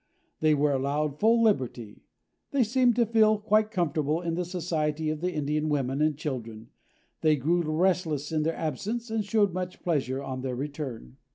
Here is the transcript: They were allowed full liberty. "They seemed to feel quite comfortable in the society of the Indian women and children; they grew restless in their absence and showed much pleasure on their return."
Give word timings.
They 0.39 0.55
were 0.55 0.71
allowed 0.71 1.19
full 1.19 1.43
liberty. 1.43 2.07
"They 2.49 2.63
seemed 2.63 2.95
to 2.95 3.05
feel 3.05 3.37
quite 3.37 3.69
comfortable 3.69 4.19
in 4.19 4.33
the 4.33 4.43
society 4.45 5.11
of 5.11 5.21
the 5.21 5.31
Indian 5.31 5.69
women 5.69 6.01
and 6.01 6.17
children; 6.17 6.71
they 7.21 7.35
grew 7.35 7.61
restless 7.61 8.31
in 8.31 8.41
their 8.41 8.55
absence 8.57 9.11
and 9.11 9.23
showed 9.23 9.53
much 9.53 9.83
pleasure 9.83 10.23
on 10.23 10.41
their 10.41 10.55
return." 10.55 11.17